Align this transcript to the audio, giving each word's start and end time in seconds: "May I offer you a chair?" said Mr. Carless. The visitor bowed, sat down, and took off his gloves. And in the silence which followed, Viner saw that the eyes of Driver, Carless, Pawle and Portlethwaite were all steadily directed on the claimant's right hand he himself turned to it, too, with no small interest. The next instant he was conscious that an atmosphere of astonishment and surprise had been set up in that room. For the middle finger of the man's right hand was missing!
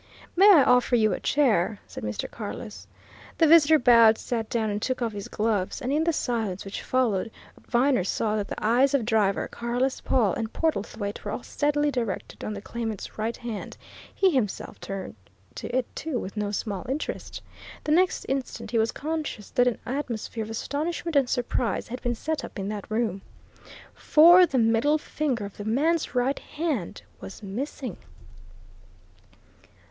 "May 0.35 0.51
I 0.51 0.63
offer 0.63 0.95
you 0.95 1.13
a 1.13 1.19
chair?" 1.19 1.79
said 1.85 2.03
Mr. 2.03 2.27
Carless. 2.27 2.87
The 3.37 3.45
visitor 3.45 3.77
bowed, 3.77 4.17
sat 4.17 4.49
down, 4.49 4.71
and 4.71 4.81
took 4.81 4.99
off 4.99 5.11
his 5.13 5.27
gloves. 5.27 5.79
And 5.79 5.93
in 5.93 6.03
the 6.05 6.11
silence 6.11 6.65
which 6.65 6.81
followed, 6.81 7.29
Viner 7.67 8.03
saw 8.03 8.35
that 8.37 8.47
the 8.47 8.65
eyes 8.65 8.95
of 8.95 9.05
Driver, 9.05 9.47
Carless, 9.47 10.01
Pawle 10.01 10.33
and 10.33 10.51
Portlethwaite 10.51 11.23
were 11.23 11.29
all 11.29 11.43
steadily 11.43 11.91
directed 11.91 12.43
on 12.43 12.55
the 12.55 12.63
claimant's 12.63 13.19
right 13.19 13.37
hand 13.37 13.77
he 14.15 14.31
himself 14.31 14.79
turned 14.81 15.13
to 15.53 15.67
it, 15.67 15.85
too, 15.95 16.17
with 16.17 16.35
no 16.35 16.49
small 16.49 16.83
interest. 16.89 17.39
The 17.83 17.91
next 17.91 18.25
instant 18.27 18.71
he 18.71 18.79
was 18.79 18.91
conscious 18.91 19.51
that 19.51 19.67
an 19.67 19.77
atmosphere 19.85 20.43
of 20.43 20.49
astonishment 20.49 21.15
and 21.15 21.29
surprise 21.29 21.87
had 21.89 22.01
been 22.01 22.15
set 22.15 22.43
up 22.43 22.57
in 22.57 22.67
that 22.69 22.89
room. 22.89 23.21
For 23.93 24.47
the 24.47 24.57
middle 24.57 24.97
finger 24.97 25.45
of 25.45 25.57
the 25.57 25.63
man's 25.63 26.15
right 26.15 26.39
hand 26.39 27.03
was 27.19 27.43
missing! 27.43 27.97